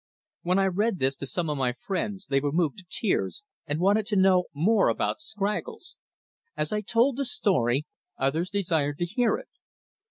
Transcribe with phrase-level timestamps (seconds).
[0.41, 3.79] When I read this to some of my friends they were moved to tears and
[3.79, 5.95] wanted to know more about Scraggles.
[6.57, 7.85] As I told the story,
[8.17, 9.49] others desired to hear it.